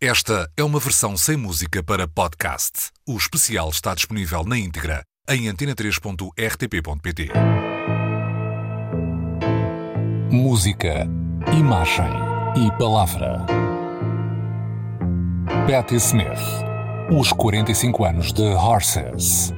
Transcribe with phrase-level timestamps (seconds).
[0.00, 2.90] Esta é uma versão sem música para podcast.
[3.08, 7.30] O especial está disponível na íntegra em antena3.rtp.pt.
[10.30, 11.08] Música,
[11.50, 12.12] imagem
[12.58, 13.46] e palavra.
[15.66, 16.28] Patti Smith.
[17.10, 19.54] Os 45 anos de Horses.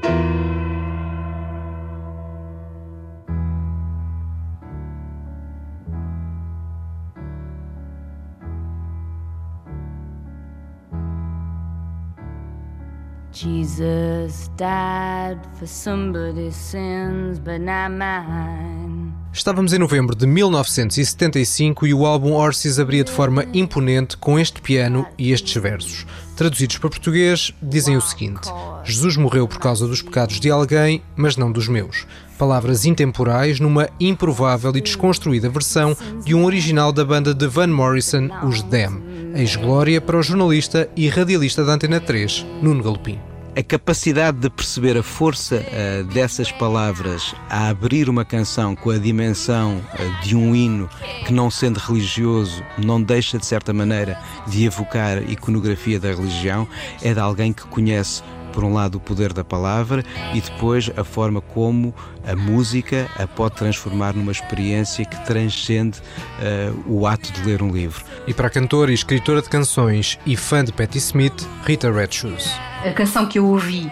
[19.32, 24.60] Estávamos em novembro de 1975 e o álbum Horses abria de forma imponente com este
[24.60, 26.04] piano e estes versos.
[26.34, 28.50] Traduzidos para português, dizem o seguinte:
[28.82, 32.08] Jesus morreu por causa dos pecados de alguém, mas não dos meus.
[32.36, 38.30] Palavras intemporais numa improvável e desconstruída versão de um original da banda de Van Morrison,
[38.42, 39.00] os Them.
[39.36, 43.27] Ex-glória para o jornalista e radialista da Antena 3, Nuno Galopim
[43.58, 48.98] a capacidade de perceber a força uh, dessas palavras a abrir uma canção com a
[48.98, 50.88] dimensão uh, de um hino
[51.26, 56.68] que, não sendo religioso, não deixa de certa maneira de evocar iconografia da religião,
[57.02, 60.04] é de alguém que conhece por um lado, o poder da palavra
[60.34, 61.94] e depois a forma como
[62.26, 67.70] a música a pode transformar numa experiência que transcende uh, o ato de ler um
[67.70, 68.04] livro.
[68.26, 72.08] E para a cantora e escritora de canções e fã de Patti Smith, Rita Red
[72.10, 72.52] Shoes.
[72.84, 73.90] A canção que eu ouvi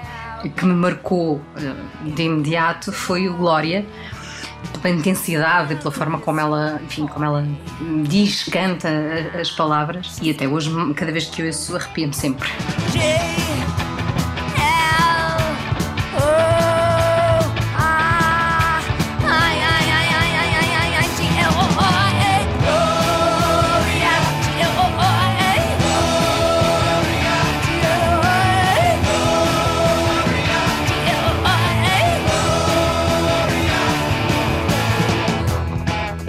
[0.57, 3.85] que me marcou eh, de imediato foi o Glória
[4.83, 7.47] pela intensidade e pela forma como ela, enfim, como ela
[8.05, 8.89] diz, canta
[9.39, 12.49] as palavras e até hoje cada vez que eu ouço arrepio-me sempre.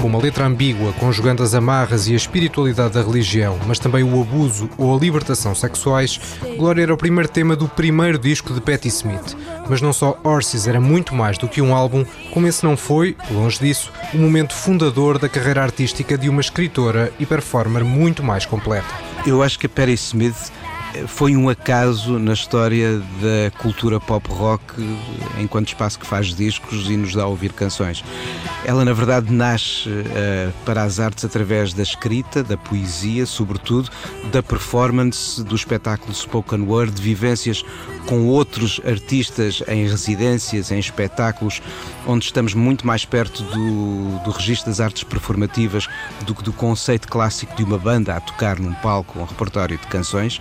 [0.07, 4.69] Uma letra ambígua, conjugando as amarras e a espiritualidade da religião, mas também o abuso
[4.78, 6.19] ou a libertação sexuais,
[6.57, 9.35] Glória era o primeiro tema do primeiro disco de Patti Smith.
[9.69, 13.16] Mas não só Horses era muito mais do que um álbum, como esse não foi,
[13.29, 18.46] longe disso, o momento fundador da carreira artística de uma escritora e performer muito mais
[18.46, 18.88] completa.
[19.25, 20.51] Eu acho que a Patti Smith
[21.06, 24.63] foi um acaso na história da cultura pop rock
[25.40, 28.03] enquanto espaço que faz discos e nos dá a ouvir canções.
[28.66, 33.90] Ela, na verdade, nasce uh, para as artes através da escrita, da poesia, sobretudo,
[34.31, 37.64] da performance, do espetáculo spoken word, de vivências
[38.08, 41.62] com outros artistas em residências, em espetáculos,
[42.06, 45.88] onde estamos muito mais perto do, do registro das artes performativas
[46.25, 49.88] do que do conceito clássico de uma banda a tocar num palco um repertório de
[49.88, 50.40] canções.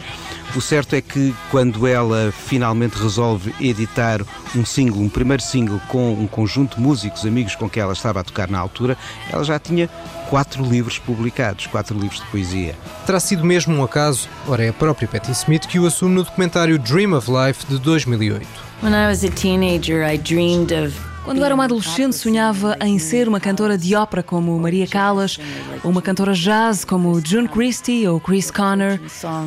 [0.55, 4.23] O certo é que quando ela finalmente resolve editar
[4.55, 8.21] um single, um primeiro single com um conjunto de músicos amigos com quem ela estava
[8.21, 8.97] a tocar na altura,
[9.31, 9.89] ela já tinha
[10.31, 12.75] quatro livros publicados, quatro livros de poesia.
[13.05, 16.25] Terá sido mesmo um acaso, ora é a própria Patti Smith que o assume no
[16.25, 18.47] documentário Dream of Life de 2008.
[18.83, 23.27] When I was a teenager, I dreamed of quando era uma adolescente, sonhava em ser
[23.27, 25.41] uma cantora de ópera como Maria Callas,
[25.83, 29.01] ou uma cantora jazz como June Christie ou Chris Connor,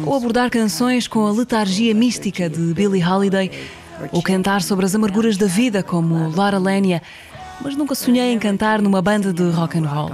[0.06, 3.50] ou abordar canções com a letargia mística de Billie Holiday,
[4.12, 7.01] ou cantar sobre as amarguras da vida como Laura Lenia,
[7.62, 10.09] mas nunca sonhei em cantar numa banda de rock and roll.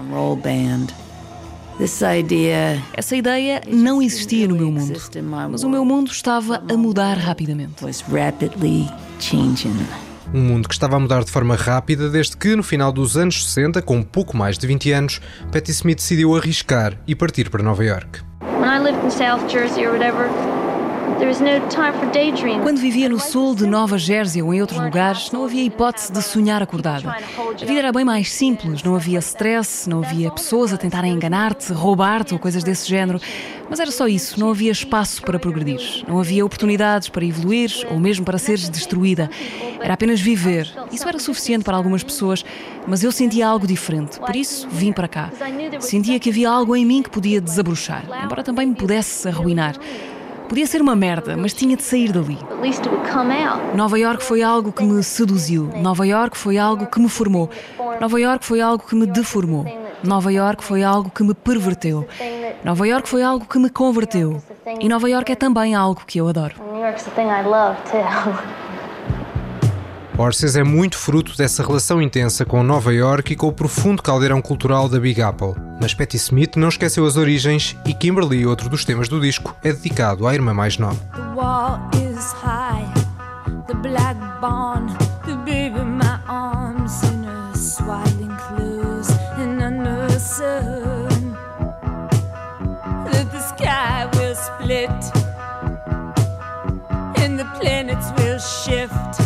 [2.94, 4.94] Essa ideia não existia no meu mundo,
[5.50, 7.74] mas o meu mundo estava a mudar rapidamente.
[10.34, 13.46] Um mundo que estava a mudar de forma rápida desde que, no final dos anos
[13.46, 15.22] 60, com pouco mais de 20 anos,
[15.52, 18.22] Patti Smith decidiu arriscar e partir para Nova York.
[19.09, 20.28] South Jersey whatever,
[22.62, 26.22] quando vivia no sul de Nova Jersey ou em outros lugares, não havia hipótese de
[26.22, 27.10] sonhar acordada.
[27.10, 31.72] A vida era bem mais simples, não havia stress, não havia pessoas a tentarem enganar-te,
[31.74, 33.20] roubar-te ou coisas desse género.
[33.70, 38.00] Mas era só isso, não havia espaço para progredir, não havia oportunidades para evoluir ou
[38.00, 39.29] mesmo para seres destruída.
[39.82, 40.72] Era apenas viver.
[40.91, 42.44] Isso era suficiente para algumas pessoas,
[42.88, 45.32] mas eu sentia algo diferente, por isso vim para cá.
[45.79, 49.76] Sentia que havia algo em mim que podia desabrochar, embora também me pudesse arruinar.
[50.47, 52.38] Podia ser uma merda, mas tinha de sair dali.
[53.74, 55.70] Nova York foi algo que me seduziu.
[55.76, 57.50] Nova York foi algo que me formou.
[58.00, 59.66] Nova York foi algo que me deformou.
[60.03, 62.08] Nova York foi algo que me perverteu.
[62.64, 64.42] Nova York foi algo que me converteu.
[64.80, 66.56] E Nova York é também algo que eu adoro.
[70.17, 74.41] Horses é muito fruto dessa relação intensa com Nova York e com o profundo caldeirão
[74.41, 75.53] cultural da Big Apple.
[75.82, 79.73] Mas Patti Smith não esqueceu as origens e Kimberly, outro dos temas do disco, é
[79.73, 80.97] dedicado à irmã mais nova.
[98.88, 99.25] The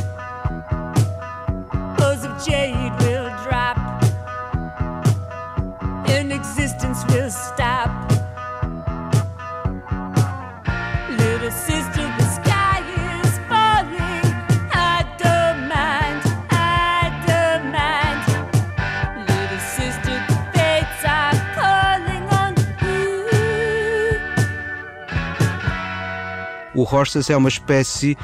[7.29, 7.89] stop.
[11.09, 12.81] Little sister, the sky
[13.21, 14.25] is falling.
[14.73, 18.21] I don't mind, I don't mind.
[19.27, 20.17] Little sister,
[20.53, 21.35] the are
[22.39, 23.29] on you.
[26.75, 28.17] O Horses é uma espécie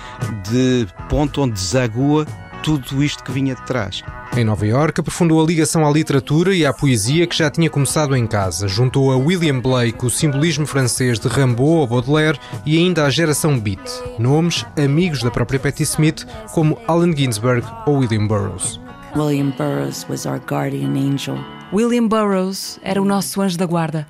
[0.51, 2.25] de ponto onde desagua
[2.63, 4.03] tudo isto que vinha de trás.
[4.37, 8.13] Em Nova York, aprofundou a ligação à literatura e à poesia que já tinha começado
[8.17, 8.67] em casa.
[8.67, 13.57] Juntou a William Blake o simbolismo francês de Rimbaud ou Baudelaire e ainda à geração
[13.57, 13.79] Beat,
[14.19, 18.77] nomes amigos da própria Patti Smith, como Allen Ginsberg ou William Burroughs.
[19.15, 21.38] William Burroughs was our guardian angel.
[21.71, 24.05] William Burroughs era o nosso anjo da guarda.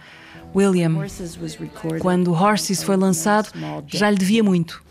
[0.55, 1.05] William,
[1.99, 3.49] quando Horses foi lançado,
[3.85, 4.84] já lhe devia muito.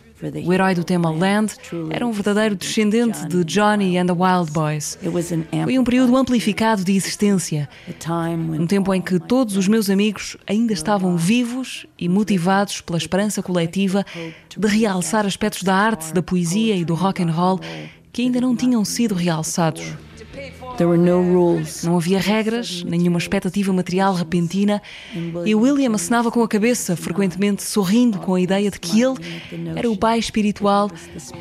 [0.45, 1.55] O herói do tema Land
[1.91, 4.97] era um verdadeiro descendente de Johnny and the Wild Boys.
[5.65, 7.69] Foi um período amplificado de existência,
[8.59, 13.43] um tempo em que todos os meus amigos ainda estavam vivos e motivados pela esperança
[13.43, 14.07] coletiva
[14.57, 17.61] de realçar aspectos da arte, da poesia e do rock and roll
[18.13, 19.83] que ainda não tinham sido realçados.
[20.77, 21.85] There were no rules.
[21.85, 24.83] Não havia regras, nenhuma expectativa material repentina,
[25.45, 29.17] e William acenava com a cabeça, frequentemente sorrindo com a ideia de que ele
[29.77, 30.91] era o pai espiritual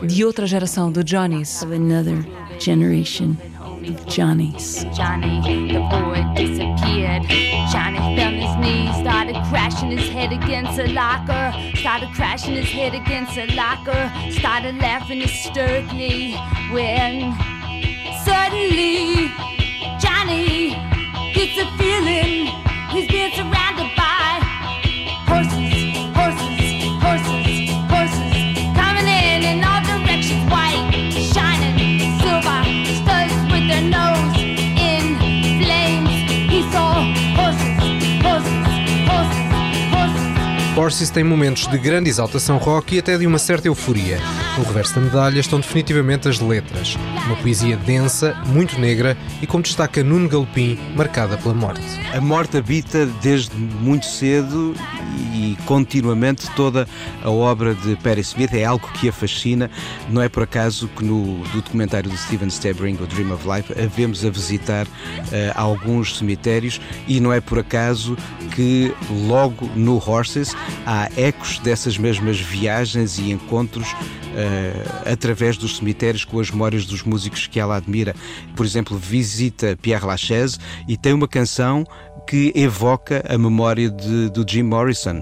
[0.05, 1.61] de outra geração de Johnnies.
[1.63, 2.25] Of another
[2.59, 3.35] generation
[3.83, 4.85] of Johnnies.
[4.95, 5.41] Johnny,
[5.73, 7.23] the boy disappeared.
[7.71, 12.69] Johnny fell on his knees, started crashing his head against a locker, started crashing his
[12.69, 16.33] head against a locker, started laughing hysterically
[16.71, 17.33] when
[18.25, 19.31] suddenly
[19.99, 20.75] Johnny
[21.33, 22.47] gets a feeling.
[22.91, 23.92] He's being surrounded
[40.77, 41.09] horses.
[41.09, 44.19] Tem momentos de grande exaltação rock e até de uma certa euforia.
[44.57, 46.95] No reverso da medalha estão definitivamente as letras.
[47.25, 51.83] Uma poesia densa, muito negra e, como destaca Nuno Galpim, marcada pela morte.
[52.13, 54.75] A morte habita desde muito cedo
[55.32, 55.32] e
[55.65, 56.87] continuamente toda
[57.23, 58.53] a obra de Patti Smith.
[58.53, 59.69] É algo que a fascina.
[60.09, 63.73] Não é por acaso que no do documentário de Steven Stebring, o Dream of Life,
[63.73, 64.87] a vemos a visitar
[65.31, 68.17] eh, alguns cemitérios e não é por acaso
[68.55, 68.93] que
[69.27, 70.55] logo no Horses
[70.85, 73.95] há ecos dessas mesmas viagens e encontros
[74.35, 74.73] eh,
[75.05, 78.15] através dos cemitérios com as memórias dos músicos que ela admira.
[78.55, 80.57] Por exemplo, visita Pierre Lachaise
[80.87, 81.85] e tem uma canção
[82.27, 85.21] que evoca a memória de, do Jim Morrison.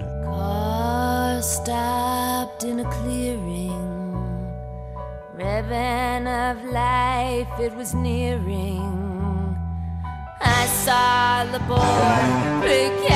[10.44, 13.11] I saw the boy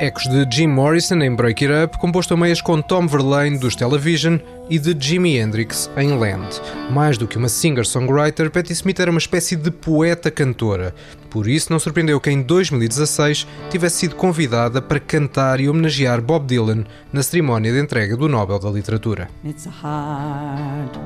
[0.00, 3.76] Ecos de Jim Morrison em Break It Up, composto a meias com Tom Verlaine dos
[3.76, 4.38] Television
[4.70, 6.58] e de Jimi Hendrix em Land.
[6.90, 10.94] Mais do que uma singer-songwriter, Patti Smith era uma espécie de poeta-cantora.
[11.28, 16.46] Por isso, não surpreendeu que em 2016 tivesse sido convidada para cantar e homenagear Bob
[16.46, 19.28] Dylan na cerimónia de entrega do Nobel da Literatura.
[19.44, 20.98] It's a heart,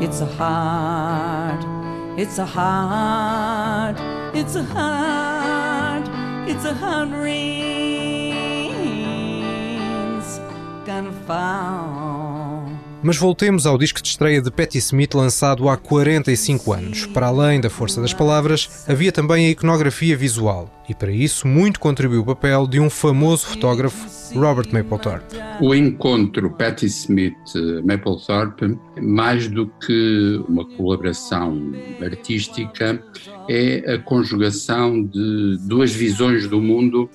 [0.00, 1.66] it's a heart,
[2.16, 4.00] it's a heart,
[4.32, 6.08] it's a heart,
[6.48, 7.77] it's a
[13.02, 17.06] Mas voltemos ao disco de estreia de Patti Smith lançado há 45 anos.
[17.06, 20.68] Para além da força das palavras, havia também a iconografia visual.
[20.88, 25.36] E para isso muito contribuiu o papel de um famoso fotógrafo, Robert Mapplethorpe.
[25.60, 33.00] O encontro Patti Smith-Mapplethorpe, mais do que uma colaboração artística,
[33.48, 37.08] é a conjugação de duas visões do mundo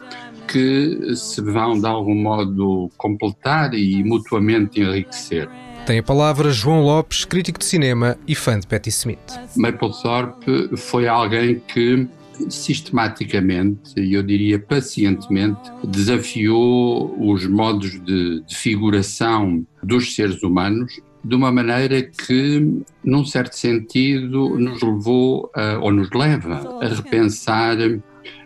[0.47, 5.50] que se vão de algum modo completar e mutuamente enriquecer.
[5.85, 9.19] Tem a palavra João Lopes, crítico de cinema e fã de Patti Smith.
[9.57, 12.07] Mapplethorpe foi alguém que
[12.50, 21.35] sistematicamente, e eu diria pacientemente, desafiou os modos de, de figuração dos seres humanos de
[21.35, 27.77] uma maneira que, num certo sentido, nos levou a, ou nos leva a repensar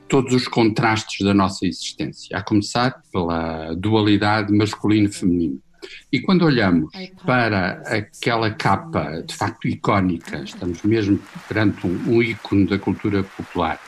[0.08, 5.60] todos os contrastes da nossa existência, a começar pela dualidade masculino-feminino.
[6.12, 6.92] E quando olhamos
[7.26, 13.80] para aquela capa de facto icónica, estamos mesmo perante um, um ícone da cultura popular,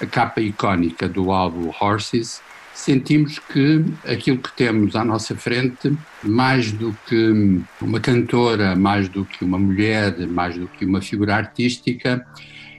[0.00, 2.40] a capa icónica do álbum Horses,
[2.74, 9.24] sentimos que aquilo que temos à nossa frente, mais do que uma cantora, mais do
[9.24, 12.26] que uma mulher, mais do que uma figura artística,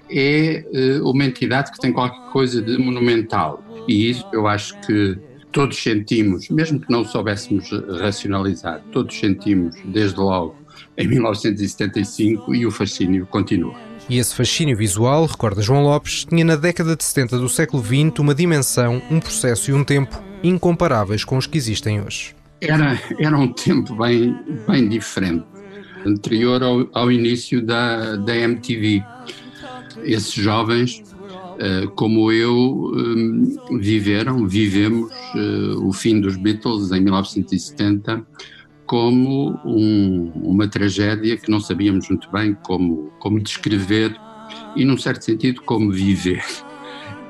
[0.09, 3.63] é eh, uma entidade que tem qualquer coisa de monumental.
[3.87, 5.17] E isso eu acho que
[5.51, 7.69] todos sentimos, mesmo que não soubéssemos
[7.99, 10.55] racionalizar, todos sentimos desde logo
[10.97, 13.75] em 1975 e o fascínio continua.
[14.09, 18.19] E esse fascínio visual, recorda João Lopes, tinha na década de 70 do século XX
[18.19, 22.35] uma dimensão, um processo e um tempo incomparáveis com os que existem hoje.
[22.59, 24.35] Era, era um tempo bem,
[24.67, 25.45] bem diferente,
[26.05, 29.03] anterior ao, ao início da, da MTV.
[30.05, 31.03] Esses jovens
[31.59, 38.25] eh, como eu, eh, viveram, vivemos eh, o fim dos Beatles em 1970
[38.85, 44.15] como um, uma tragédia que não sabíamos muito bem como, como descrever
[44.75, 46.43] e, num certo sentido, como viver.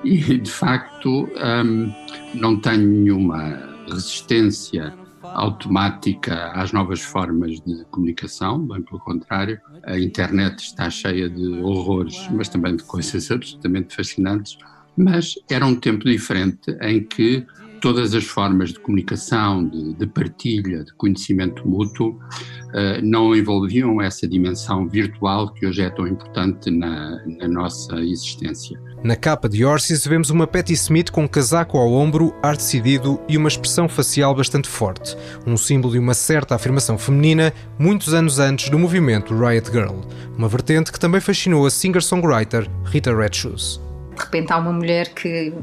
[0.04, 1.30] E, de facto,
[1.64, 1.94] um,
[2.34, 10.60] não tenho nenhuma resistência automática às novas formas de comunicação, bem pelo contrário, a internet
[10.60, 14.58] está cheia de horrores, mas também de coisas absolutamente fascinantes.
[14.96, 17.46] Mas era um tempo diferente em que
[17.84, 24.26] todas as formas de comunicação, de, de partilha, de conhecimento mútuo, uh, não envolviam essa
[24.26, 28.80] dimensão virtual que hoje é tão importante na, na nossa existência.
[29.04, 33.20] Na capa de Orsis vemos uma Patti Smith com um casaco ao ombro, ar decidido
[33.28, 38.40] e uma expressão facial bastante forte, um símbolo de uma certa afirmação feminina muitos anos
[38.40, 40.00] antes do movimento Riot Girl,
[40.38, 43.82] uma vertente que também fascinou a singer-songwriter Rita Red Shoes.
[44.16, 45.54] De repente há uma mulher que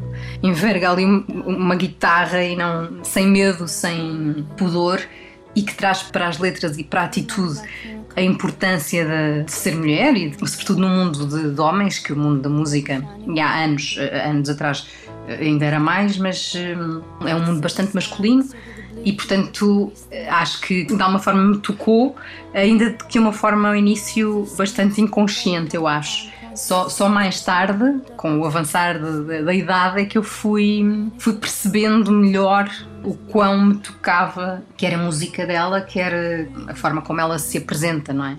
[0.42, 5.00] enverga ali uma guitarra e não sem medo, sem pudor
[5.56, 7.58] e que traz para as letras e para a atitude
[8.16, 12.16] a importância de, de, ser mulher e sobretudo no mundo de, de, homens, que o
[12.16, 14.86] mundo da música e há anos, anos atrás
[15.28, 18.44] ainda era mais, mas hum, é um mundo bastante masculino
[19.04, 19.92] e portanto
[20.28, 22.16] acho que de alguma forma me tocou,
[22.52, 26.28] ainda que de uma forma ao início bastante inconsciente, eu acho.
[26.54, 31.10] Só, só mais tarde, com o avançar de, de, da idade, é que eu fui,
[31.18, 32.68] fui percebendo melhor
[33.02, 38.12] o quão me tocava, quer a música dela, quer a forma como ela se apresenta,
[38.12, 38.38] não é?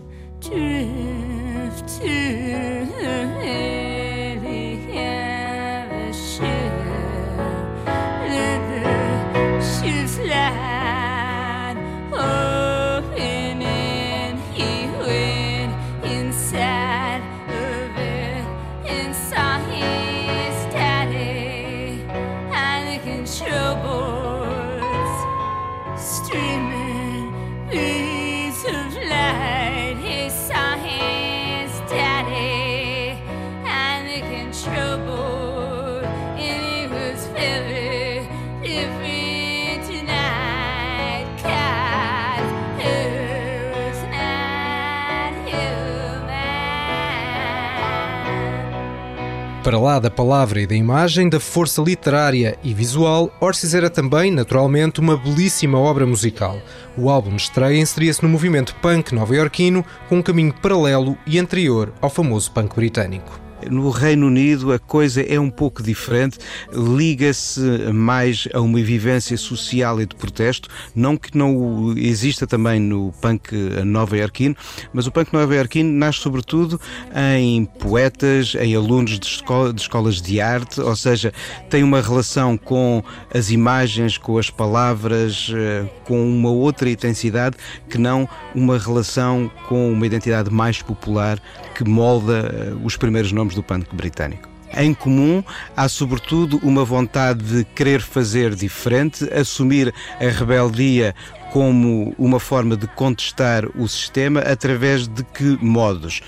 [49.64, 54.32] Para lá da palavra e da imagem, da força literária e visual, Orsis era também,
[54.32, 56.60] naturalmente, uma belíssima obra musical.
[56.98, 62.10] O álbum estreia inseria-se no movimento punk nova-iorquino com um caminho paralelo e anterior ao
[62.10, 63.51] famoso punk britânico.
[63.70, 66.38] No Reino Unido a coisa é um pouco diferente,
[66.74, 67.62] liga-se
[67.94, 73.54] mais a uma vivência social e de protesto, não que não exista também no punk
[73.86, 74.56] nova-iorquino,
[74.94, 76.80] mas o punk nova-iorquino nasce sobretudo
[77.16, 81.34] em poetas, em alunos de, escola, de escolas de arte, ou seja,
[81.70, 83.04] tem uma relação com
[83.34, 87.58] as imagens, com as palavras, eh, com uma outra intensidade
[87.90, 91.40] que não uma relação com uma identidade mais popular
[91.76, 94.50] que molda eh, os primeiros nomes do punk britânico.
[94.74, 95.44] Em comum,
[95.76, 101.14] há sobretudo uma vontade de querer fazer diferente, assumir a rebeldia
[101.52, 106.22] como uma forma de contestar o sistema através de que modos?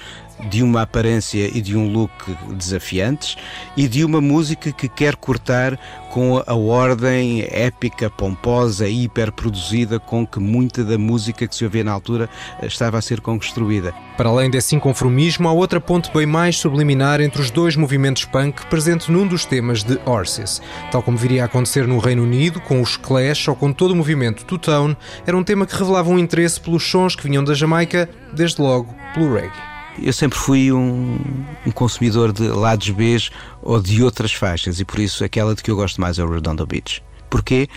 [0.49, 2.11] De uma aparência e de um look
[2.55, 3.35] desafiantes
[3.77, 5.79] e de uma música que quer cortar
[6.11, 11.83] com a ordem épica, pomposa e hiperproduzida com que muita da música que se ouvia
[11.83, 12.29] na altura
[12.61, 13.93] estava a ser construída.
[14.15, 18.63] Para além desse inconformismo, há outra ponte bem mais subliminar entre os dois movimentos punk
[18.67, 20.61] presente num dos temas de Horses.
[20.91, 23.95] Tal como viria a acontecer no Reino Unido, com os Clash ou com todo o
[23.95, 28.07] movimento Two-Tone, era um tema que revelava um interesse pelos sons que vinham da Jamaica,
[28.33, 29.72] desde logo pelo reggae.
[30.01, 31.19] Eu sempre fui um,
[31.65, 33.17] um, consumidor de lados B
[33.61, 36.31] ou de outras faixas e por isso aquela de que eu gosto mais é o
[36.31, 37.03] Redondo Beach.
[37.29, 37.69] Porquê?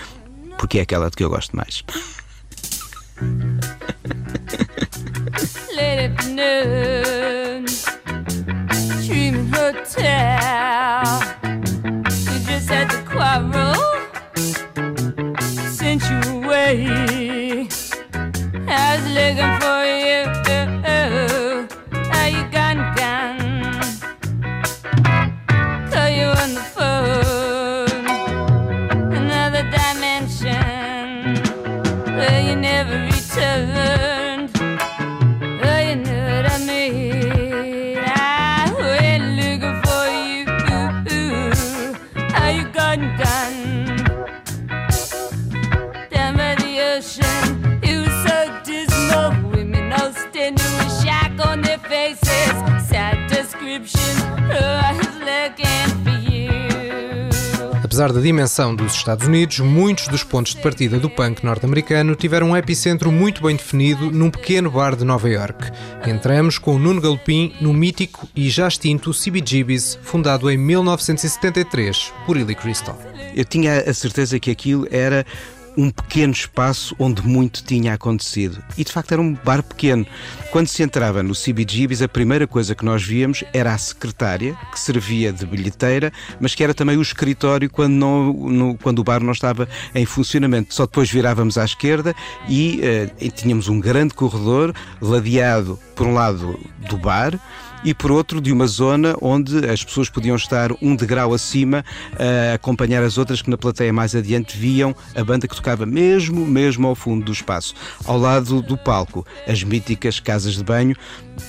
[0.58, 1.84] Porque é aquela de que eu gosto mais.
[9.06, 11.02] Dreaming hotel.
[12.30, 13.74] You just had to quarrel,
[15.70, 17.68] sent you away.
[18.68, 19.76] I was looking for
[20.26, 20.45] Apesar
[58.16, 62.56] da dimensão dos Estados Unidos, muitos dos pontos de partida do punk norte-americano tiveram um
[62.56, 65.70] epicentro muito bem definido num pequeno bar de Nova York.
[66.06, 72.38] Entramos com o Nuno Galopim no mítico e já extinto CBGB's, fundado em 1973 por
[72.38, 72.98] Illy Crystal.
[73.34, 75.26] Eu tinha a certeza que aquilo era
[75.76, 78.62] um pequeno espaço onde muito tinha acontecido.
[78.76, 80.06] E de facto era um bar pequeno.
[80.50, 84.80] Quando se entrava no CBGBs, a primeira coisa que nós víamos era a secretária, que
[84.80, 89.22] servia de bilheteira, mas que era também o escritório quando, não, no, quando o bar
[89.22, 90.74] não estava em funcionamento.
[90.74, 92.14] Só depois virávamos à esquerda
[92.48, 97.38] e, uh, e tínhamos um grande corredor ladeado, por um lado, do bar
[97.86, 101.84] e por outro de uma zona onde as pessoas podiam estar um degrau acima
[102.18, 106.44] a acompanhar as outras que na plateia mais adiante viam a banda que tocava mesmo,
[106.44, 107.74] mesmo ao fundo do espaço.
[108.04, 110.96] Ao lado do palco, as míticas casas de banho,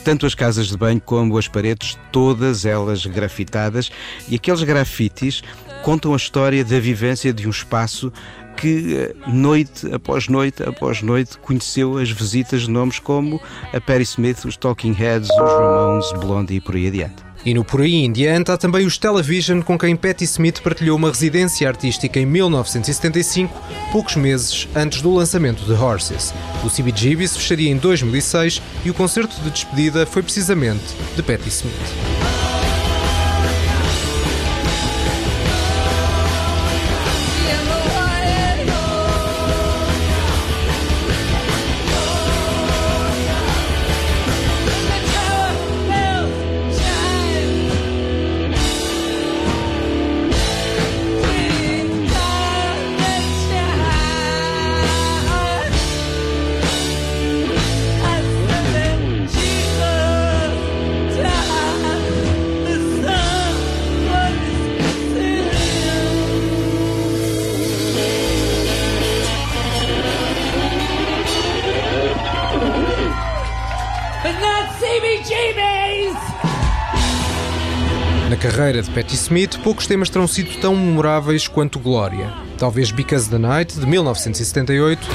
[0.04, 3.92] tanto as casas de banho como as paredes, todas elas grafitadas
[4.30, 5.42] e aqueles grafites
[5.84, 8.14] contam a história da vivência de um espaço
[8.58, 13.40] que eh, noite após noite após noite conheceu as visitas de nomes como
[13.72, 17.28] a Perry Smith, os Talking Heads, os Ramones, Blondie e por aí adiante.
[17.46, 20.98] E no Por Aí em Diante há também os Television, com quem Patti Smith partilhou
[20.98, 23.54] uma residência artística em 1975,
[23.92, 26.34] poucos meses antes do lançamento de Horses.
[26.64, 30.84] O CBGB's fecharia em 2006 e o concerto de despedida foi precisamente
[31.16, 32.57] de Patti Smith.
[78.68, 82.34] Carreira de Patti Smith, poucos temas terão sido tão memoráveis quanto Glória.
[82.58, 85.08] Talvez Because the Night, de 1978.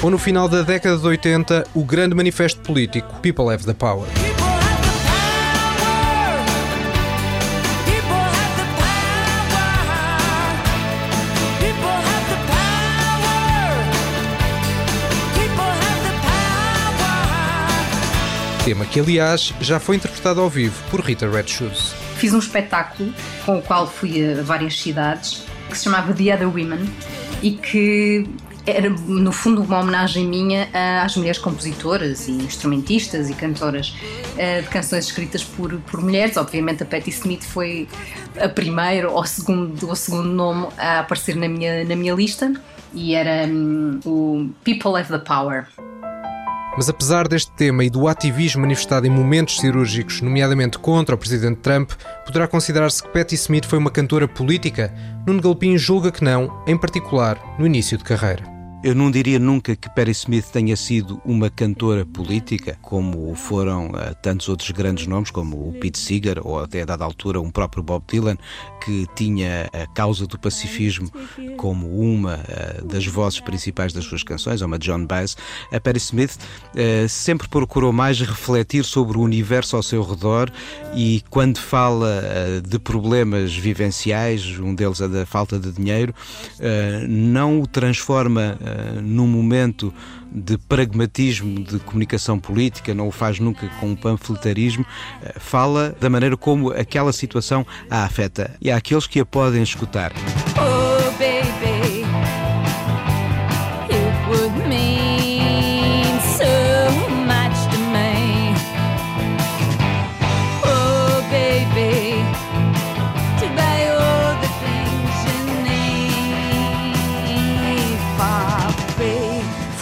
[0.00, 4.06] Ou no final da década de 80, o grande manifesto político People Have the Power.
[18.66, 21.94] Tema que, aliás, já foi interpretado ao vivo por Rita Red Shoes.
[22.16, 26.48] Fiz um espetáculo com o qual fui a várias cidades que se chamava The Other
[26.48, 26.80] Women
[27.44, 28.28] e que
[28.66, 30.68] era, no fundo, uma homenagem minha
[31.00, 33.94] às mulheres compositoras e instrumentistas e cantoras
[34.36, 36.36] eh, de canções escritas por, por mulheres.
[36.36, 37.86] Obviamente, a Patti Smith foi
[38.36, 42.52] a primeira ou segundo, o segundo nome a aparecer na minha, na minha lista
[42.92, 45.68] e era um, o People Have the Power.
[46.76, 51.60] Mas apesar deste tema e do ativismo manifestado em momentos cirúrgicos, nomeadamente contra o presidente
[51.60, 51.92] Trump,
[52.24, 54.92] poderá considerar-se que Patti Smith foi uma cantora política?
[55.26, 58.55] Nuno Galpim julga que não, em particular no início de carreira.
[58.86, 64.14] Eu não diria nunca que Perry Smith tenha sido uma cantora política, como foram uh,
[64.22, 67.82] tantos outros grandes nomes, como o Pete Seeger, ou até a dada altura um próprio
[67.82, 68.38] Bob Dylan,
[68.84, 71.10] que tinha a causa do pacifismo
[71.56, 75.36] como uma uh, das vozes principais das suas canções, uma John Baez.
[75.72, 80.48] A Perry Smith uh, sempre procurou mais refletir sobre o universo ao seu redor
[80.94, 82.22] e quando fala
[82.64, 86.14] de problemas vivenciais, um deles é da falta de dinheiro,
[87.08, 88.56] não o transforma
[89.02, 89.92] num momento
[90.30, 94.84] de pragmatismo de comunicação política, não o faz nunca com um panfletarismo,
[95.22, 98.54] eh, fala da maneira como aquela situação a afeta.
[98.60, 100.12] E há aqueles que a podem escutar.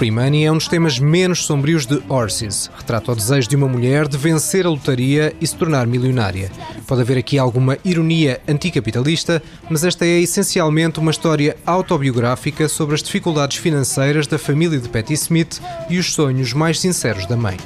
[0.05, 2.71] Free Money é um dos temas menos sombrios de Horses.
[2.77, 6.53] Retrata o desejo de uma mulher de vencer a lotaria e se tornar milionária.
[6.87, 13.03] Pode haver aqui alguma ironia anticapitalista, mas esta é essencialmente uma história autobiográfica sobre as
[13.03, 17.57] dificuldades financeiras da família de Patti Smith e os sonhos mais sinceros da mãe.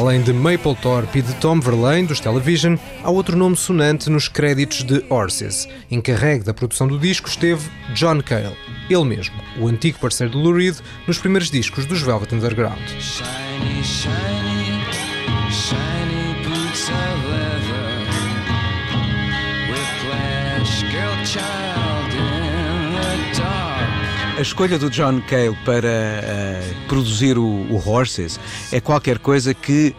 [0.00, 4.82] Além de Mapplethorpe e de Tom Verlaine, dos Television, há outro nome sonante nos créditos
[4.82, 5.68] de Horses.
[5.90, 8.56] Encarregue da produção do disco esteve John Cale,
[8.88, 12.80] ele mesmo, o antigo parceiro de Lou Reed nos primeiros discos dos Velvet Underground.
[12.98, 14.84] Shiny, shiny,
[15.52, 15.99] shiny
[24.40, 28.40] A escolha do John Cale para uh, produzir o, o, Horses
[28.72, 29.94] é qualquer coisa que,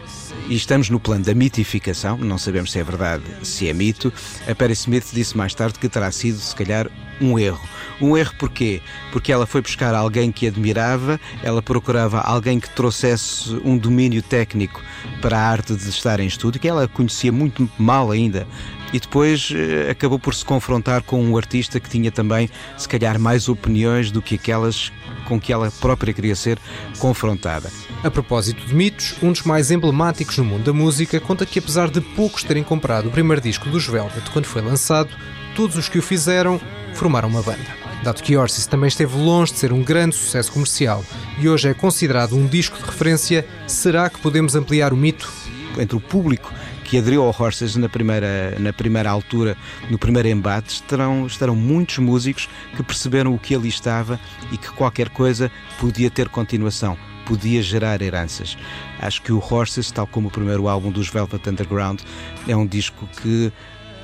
[0.50, 4.12] e estamos no plano da mitificação, não sabemos se é verdade, se é mito,
[4.50, 6.90] a Perry Smith disse mais tarde que terá sido, se calhar,
[7.22, 7.62] um erro.
[8.02, 8.82] Um erro porquê?
[9.12, 14.82] Porque ela foi buscar alguém que admirava, ela procurava alguém que trouxesse um domínio técnico
[15.22, 18.48] para a arte de estar em estúdio, que ela conhecia muito mal ainda.
[18.94, 23.20] E depois eh, acabou por se confrontar com um artista que tinha também, se calhar,
[23.20, 24.92] mais opiniões do que aquelas
[25.26, 26.60] com que ela própria queria ser
[27.00, 27.72] confrontada.
[28.04, 31.90] A propósito de mitos, um dos mais emblemáticos no mundo da música conta que, apesar
[31.90, 35.10] de poucos terem comprado o primeiro disco dos Velvet quando foi lançado,
[35.56, 36.60] todos os que o fizeram
[36.94, 37.82] formaram uma banda.
[38.04, 41.06] Dado que Orsis também esteve longe de ser um grande sucesso comercial
[41.40, 45.32] e hoje é considerado um disco de referência, será que podemos ampliar o mito?
[45.78, 46.52] Entre o público
[46.92, 49.56] que aderiu ao Horses na primeira, na primeira altura,
[49.90, 54.20] no primeiro embate, estarão, estarão muitos músicos que perceberam o que ali estava
[54.52, 55.50] e que qualquer coisa
[55.80, 58.58] podia ter continuação, podia gerar heranças.
[59.00, 62.02] Acho que o Horses, tal como o primeiro álbum dos Velvet Underground,
[62.46, 63.54] é um disco que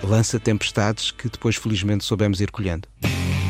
[0.02, 2.88] lança tempestades que depois felizmente soubemos ir colhendo.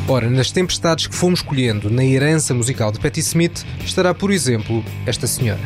[0.07, 4.83] Ora, nas tempestades que fomos colhendo na herança musical de Patti Smith estará, por exemplo,
[5.05, 5.61] esta senhora.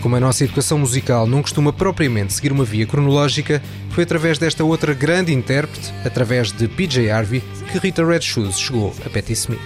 [0.00, 4.64] Como a nossa educação musical não costuma propriamente seguir uma via cronológica, foi através desta
[4.64, 9.60] outra grande intérprete, através de PJ Harvey, que Rita Red Shoes chegou a Patti Smith.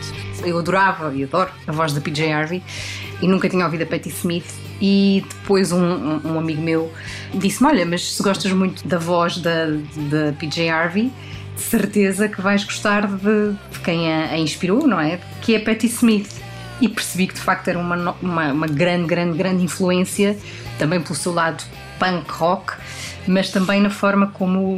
[0.44, 2.62] Eu adorava e adoro a voz da PJ Harvey
[3.22, 4.52] e nunca tinha ouvido a Patti Smith.
[4.80, 6.92] E depois um, um, amigo meu
[7.32, 11.12] disse-me: Olha, mas se gostas muito da voz da, da PJ Harvey,
[11.54, 15.20] de certeza que vais gostar de, de quem a, a, inspirou, não é?
[15.40, 16.43] Que é Patti Smith.
[16.80, 20.36] E percebi que de facto era uma, uma, uma grande, grande, grande influência,
[20.78, 21.64] também pelo seu lado
[21.98, 22.74] punk rock,
[23.26, 24.76] mas também na forma como,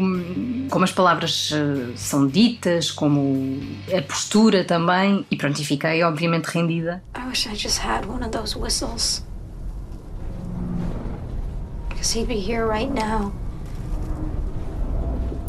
[0.70, 3.60] como as palavras uh, são ditas, como
[3.96, 5.26] a postura também.
[5.30, 7.02] E pronto, e fiquei obviamente rendida.
[7.16, 9.24] I wish I just had one of those whistles.
[11.88, 13.32] Because he'd be here right now.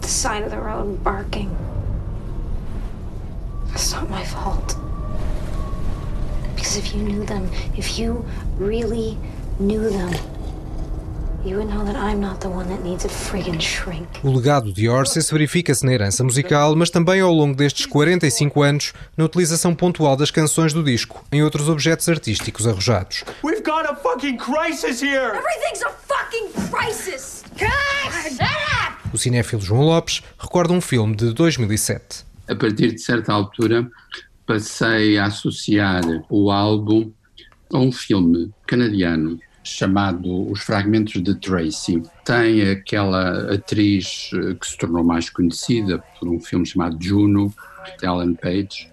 [0.01, 1.49] The side of the road barking.
[3.73, 4.86] It's not my fault.
[6.57, 8.25] Because if you knew them, if you
[8.59, 9.15] really
[9.59, 10.11] knew them,
[14.23, 18.93] o legado de Orsis verifica-se na herança musical, mas também ao longo destes 45 anos
[19.15, 23.23] na utilização pontual das canções do disco em outros objetos artísticos arrojados.
[23.43, 25.37] We've got a fucking crisis here.
[25.37, 27.43] Everything's a fucking crisis.
[29.13, 32.25] O cinéfilo João Lopes recorda um filme de 2007.
[32.49, 33.89] A partir de certa altura
[34.47, 37.11] passei a associar o álbum
[37.71, 42.01] a um filme canadiano chamado Os Fragmentos de Tracy.
[42.23, 47.53] Tem aquela atriz eh, que se tornou mais conhecida por um filme chamado Juno,
[47.99, 48.89] de Ellen Page.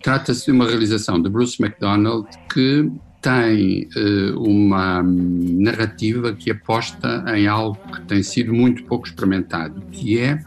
[0.00, 2.88] Trata-se de uma realização de Bruce MacDonald que
[3.20, 10.18] tem uh, uma narrativa que aposta em algo que tem sido muito pouco experimentado, que
[10.18, 10.38] é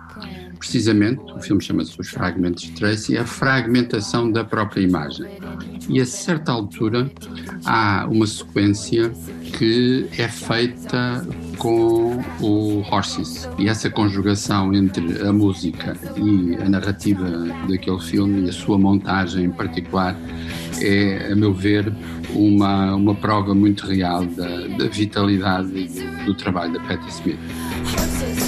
[0.58, 5.28] precisamente, o filme chama-se Os Fragmentos de Tracy, a fragmentação da própria imagem.
[5.90, 7.10] E a certa altura
[7.66, 9.12] há uma sequência
[9.58, 11.26] que é feita
[11.58, 13.48] com o Horses.
[13.58, 17.30] E essa conjugação entre a música e a narrativa
[17.68, 20.16] daquele filme e a sua montagem em particular
[20.82, 21.92] é, a meu ver,
[22.34, 28.47] uma, uma prova muito real da, da vitalidade do, do trabalho da Patti Smith.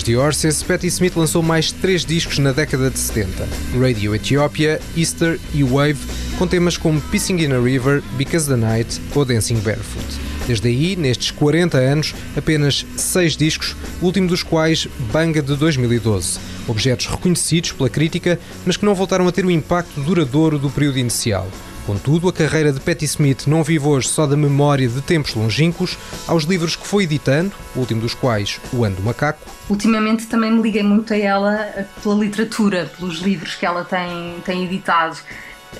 [0.00, 3.46] Depois de Horses, Patti Smith lançou mais três discos na década de 70:
[3.78, 5.98] Radio Ethiopia, Easter e Wave,
[6.38, 10.06] com temas como Pissing in a River, Because the Night ou Dancing Barefoot.
[10.46, 16.38] Desde aí, nestes 40 anos, apenas seis discos, o último dos quais Banga de 2012.
[16.66, 20.98] Objetos reconhecidos pela crítica, mas que não voltaram a ter o impacto duradouro do período
[20.98, 21.46] inicial.
[21.86, 25.98] Contudo, a carreira de Patti Smith não vive hoje só da memória de tempos longínquos,
[26.26, 29.46] aos livros que foi editando, o último dos quais, O Ano do Macaco.
[29.68, 34.36] Ultimamente também me liguei muito a ela eh, pela literatura, pelos livros que ela tem,
[34.44, 35.16] tem editado.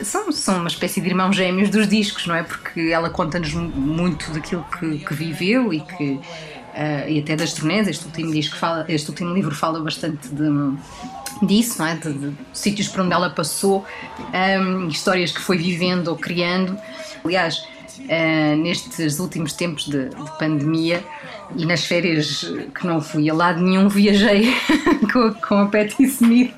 [0.02, 2.42] São, são uma espécie de irmãos gêmeos dos discos, não é?
[2.42, 6.20] Porque ela conta-nos muito daquilo que, que viveu e que
[6.74, 7.88] uh, e até das turnês.
[7.88, 10.76] Este último disco fala, este último livro fala bastante de,
[11.42, 11.94] disso, é?
[11.96, 13.84] de, de, sítios por onde ela passou,
[14.60, 16.76] um, histórias que foi vivendo ou criando.
[17.24, 21.04] Aliás, uh, nestes últimos tempos de, de, pandemia
[21.56, 24.54] e nas férias que não fui a lado nenhum, viajei
[25.12, 26.54] com, com a Patti Smith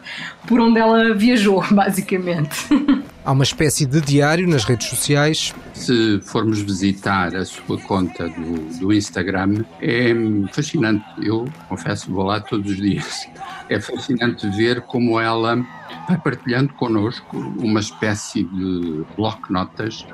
[0.47, 2.67] por onde ela viajou, basicamente.
[3.25, 5.55] Há uma espécie de diário nas redes sociais.
[5.75, 10.13] Se formos visitar a sua conta do, do Instagram, é
[10.53, 11.05] fascinante.
[11.23, 13.29] Eu confesso, vou lá todos os dias.
[13.69, 15.57] É fascinante ver como ela
[16.09, 20.05] vai partilhando connosco uma espécie de bloco-notas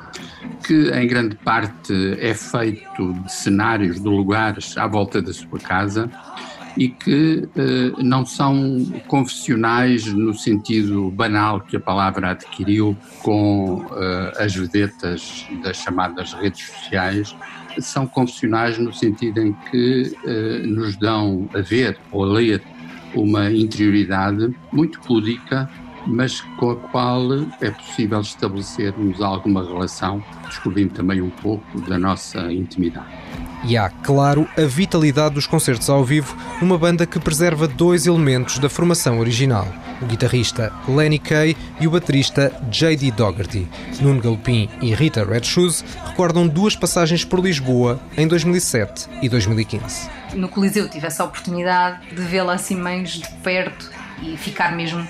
[0.67, 6.11] que, em grande parte, é feito de cenários, de lugares à volta da sua casa
[6.79, 14.33] e que eh, não são confessionais no sentido banal que a palavra adquiriu com eh,
[14.39, 17.37] as vedetas das chamadas redes sociais,
[17.81, 22.63] são confessionais no sentido em que eh, nos dão a ver ou a ler
[23.13, 25.69] uma interioridade muito púdica,
[26.09, 27.21] mas com a qual
[27.61, 33.07] é possível estabelecermos alguma relação, descobrindo também um pouco da nossa intimidade.
[33.65, 38.59] E há, claro, a vitalidade dos concertos ao vivo numa banda que preserva dois elementos
[38.59, 39.67] da formação original:
[40.01, 43.11] o guitarrista Lenny Kay e o baterista J.D.
[43.11, 43.69] Dougherty.
[44.01, 50.09] Nuno Galpin e Rita Red Shoes recordam duas passagens por Lisboa em 2007 e 2015.
[50.35, 53.91] No Coliseu tive essa oportunidade de vê-la assim mais de perto
[54.23, 55.07] e ficar mesmo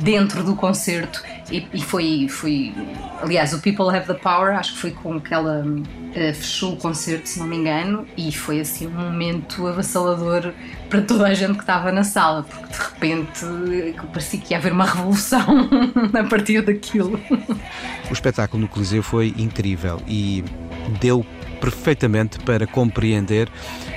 [0.00, 2.72] dentro do concerto e, e, foi, foi.
[3.20, 6.76] Aliás, o People Have the Power, acho que foi com que ela uh, fechou o
[6.76, 10.52] concerto, se não me engano, e foi assim um momento avassalador
[10.88, 14.72] para toda a gente que estava na sala, porque de repente parecia que ia haver
[14.72, 15.68] uma revolução
[16.18, 17.20] a partir daquilo.
[18.08, 20.42] O espetáculo no Coliseu foi incrível e
[21.00, 21.26] deu
[21.60, 23.48] perfeitamente para compreender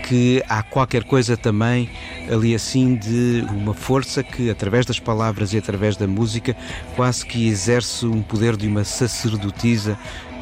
[0.08, 1.90] que há qualquer coisa também
[2.32, 6.56] ali assim de uma força que, através das palavras e através da música,
[6.96, 9.98] quase que exerce um poder de uma sacerdotisa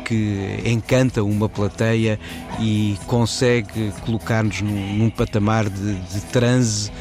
[0.06, 2.20] que encanta uma plateia
[2.60, 6.92] e consegue colocar-nos num, num, patamar de, de transe,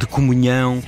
[0.00, 0.82] de comunhão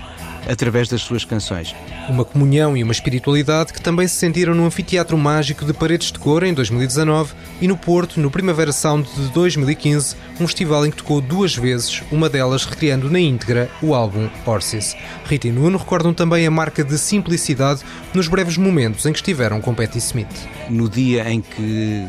[0.46, 1.74] através das suas canções.
[2.08, 6.18] Uma comunhão e uma espiritualidade que também se sentiram no Anfiteatro Mágico de Paredes de
[6.18, 10.98] Cor em 2019 e no Porto, no Primavera Sound de 2015, um festival em que
[10.98, 14.96] tocou duas vezes, uma delas recriando na íntegra o álbum Horses.
[15.26, 17.82] Rita e Nuno recordam também a marca de simplicidade
[18.14, 20.48] nos breves momentos em que estiveram com Patti Smith.
[20.68, 22.06] No dia em que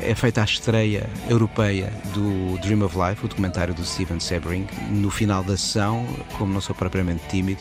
[0.00, 5.10] é feita a estreia europeia do Dream of Life, o documentário do Steven Sebring, no
[5.10, 6.06] final da sessão,
[6.38, 7.51] como não sou propriamente tímido,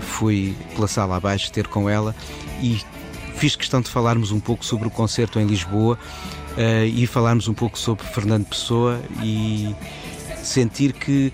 [0.00, 2.14] fui pela sala abaixo ter com ela
[2.62, 2.80] e
[3.36, 5.98] fiz questão de falarmos um pouco sobre o concerto em Lisboa
[6.56, 9.74] uh, e falarmos um pouco sobre Fernando Pessoa e
[10.42, 11.32] sentir que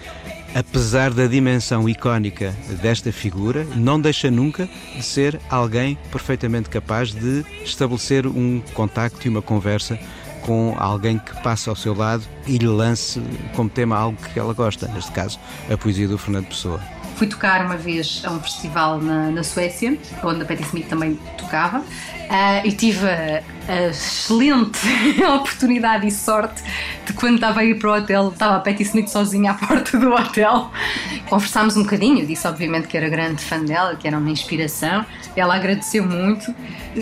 [0.54, 7.44] apesar da dimensão icónica desta figura, não deixa nunca de ser alguém perfeitamente capaz de
[7.64, 9.98] estabelecer um contacto e uma conversa
[10.42, 13.22] com alguém que passa ao seu lado e lhe lance
[13.54, 15.38] como tema algo que ela gosta, neste caso,
[15.70, 16.80] a poesia do Fernando Pessoa.
[17.20, 21.20] Fui tocar uma vez a um festival na, na Suécia, onde a Patti Smith também
[21.36, 21.84] tocava, uh,
[22.64, 24.80] e tive a, a, excelente
[25.36, 26.62] oportunidade e sorte
[27.04, 29.98] de quando estava a ir para o hotel, estava a Patti Smith sozinha à porta
[29.98, 30.70] do hotel.
[31.28, 35.04] Conversámos um bocadinho, disse obviamente que era grande fã dela, que era uma inspiração.
[35.36, 36.54] Ela agradeceu muito.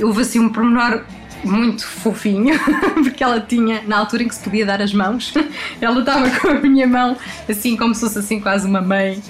[0.02, 1.04] Houve assim um pormenor
[1.44, 2.58] muito fofinho,
[3.02, 5.32] porque ela tinha, na altura em que se podia dar as mãos,
[5.80, 7.16] ela estava com a minha mão,
[7.48, 9.22] assim como se fosse assim quase uma mãe,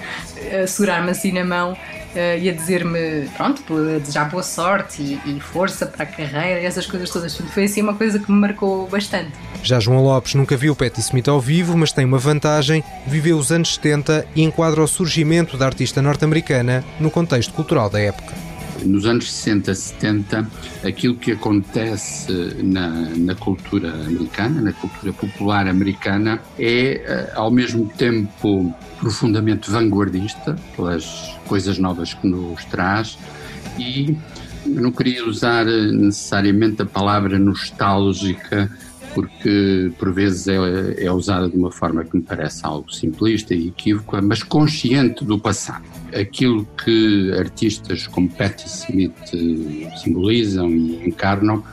[0.61, 3.61] a segurar-me assim na mão uh, e a dizer-me, pronto,
[3.95, 7.35] a desejar boa sorte e, e, força para a carreira essas coisas todas.
[7.35, 9.31] Foi assim uma coisa que me marcou bastante.
[9.61, 13.51] Já João Lopes nunca viu Patti Smith ao vivo, mas tem uma vantagem: viveu os
[13.51, 18.48] anos 70 e enquadra o surgimento da artista norte-americana no contexto cultural da época
[18.85, 20.49] nos anos 60, 70,
[20.85, 22.31] aquilo que acontece
[22.63, 30.55] na, na cultura americana, na cultura popular americana, é eh, ao mesmo tempo profundamente vanguardista
[30.75, 33.17] pelas coisas novas que nos traz
[33.77, 34.15] e
[34.65, 38.69] não queria usar necessariamente a palavra nostálgica
[39.13, 43.67] porque por vezes é, é usada de uma forma que me parece algo simplista e
[43.67, 45.83] equívoca, mas consciente do passado.
[46.13, 51.63] Aquilo que artistas como Patti Smith eh, simbolizam e encarnam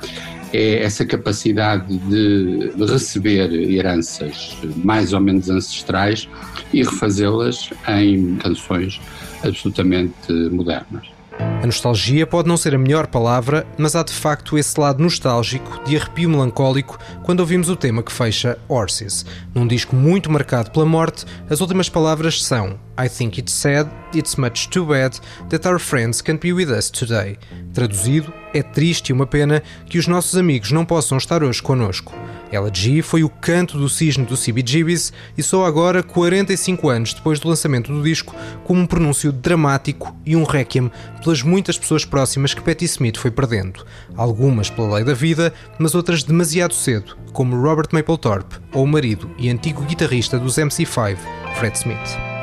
[0.52, 6.28] é essa capacidade de receber heranças mais ou menos ancestrais
[6.72, 9.00] e refazê-las em canções
[9.42, 11.15] absolutamente modernas.
[11.38, 15.82] A nostalgia pode não ser a melhor palavra, mas há de facto esse lado nostálgico,
[15.84, 19.26] de arrepio melancólico, quando ouvimos o tema que fecha Horses.
[19.54, 24.36] Num disco muito marcado pela morte, as últimas palavras são I think it's sad, it's
[24.36, 25.18] much too bad
[25.50, 27.36] that our friends can't be with us today.
[27.74, 32.14] Traduzido, é triste e uma pena que os nossos amigos não possam estar hoje conosco.
[32.52, 37.48] Elegy foi o canto do cisne do CBGBs e só agora, 45 anos depois do
[37.48, 40.90] lançamento do disco, como um pronúncio dramático e um requiem
[41.22, 43.84] pelas muitas pessoas próximas que Patti Smith foi perdendo.
[44.16, 49.30] Algumas pela lei da vida, mas outras demasiado cedo, como Robert Mapplethorpe ou o marido
[49.38, 51.16] e antigo guitarrista dos MC5,
[51.56, 52.35] Fred Smith.